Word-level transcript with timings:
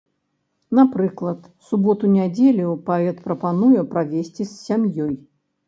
Напрыклад, 0.79 1.39
суботу-нядзелю 1.67 2.71
паэт 2.89 3.21
прапануе 3.29 3.81
правесці 3.95 4.43
з 4.43 4.51
сям'ёй. 4.67 5.15